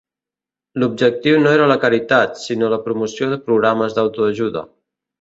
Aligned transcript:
L'objectiu 0.83 1.37
no 1.43 1.51
era 1.59 1.69
la 1.73 1.77
caritat, 1.85 2.41
sinó 2.47 2.73
la 2.75 2.83
promoció 2.89 3.31
de 3.37 3.41
programes 3.51 3.99
d'autoajuda. 4.03 4.69